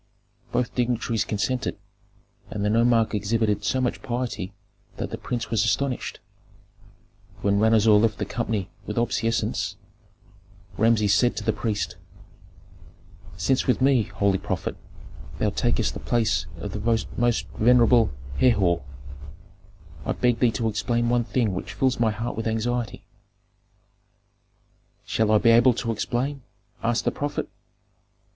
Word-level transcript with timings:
Both 0.51 0.73
dignitaries 0.73 1.23
consented, 1.23 1.77
and 2.49 2.65
the 2.65 2.71
nomarch 2.71 3.13
exhibited 3.13 3.63
so 3.63 3.79
much 3.79 4.01
piety 4.01 4.51
that 4.97 5.11
the 5.11 5.17
prince 5.19 5.51
was 5.51 5.63
astonished. 5.63 6.19
When 7.43 7.59
Ranuzer 7.59 7.91
left 7.91 8.17
the 8.17 8.25
company 8.25 8.71
with 8.87 8.97
obeisances, 8.97 9.75
Rameses 10.75 11.13
said 11.13 11.37
to 11.37 11.43
the 11.43 11.53
priest, 11.53 11.97
"Since 13.37 13.67
with 13.67 13.79
me, 13.79 14.01
holy 14.05 14.39
prophet, 14.39 14.75
thou 15.37 15.51
takest 15.51 15.93
the 15.93 15.99
place 15.99 16.47
of 16.57 16.71
the 16.71 16.79
most 17.15 17.47
venerable 17.49 18.09
Herhor, 18.37 18.81
I 20.03 20.13
beg 20.13 20.39
thee 20.39 20.49
to 20.53 20.67
explain 20.67 21.09
one 21.09 21.25
thing 21.25 21.53
which 21.53 21.73
fills 21.73 21.99
my 21.99 22.09
heart 22.09 22.35
with 22.35 22.47
anxiety" 22.47 23.05
"Shall 25.05 25.31
I 25.31 25.37
be 25.37 25.51
able 25.51 25.75
to 25.75 25.91
explain?" 25.91 26.41
asked 26.81 27.05
the 27.05 27.11
prophet. 27.11 27.49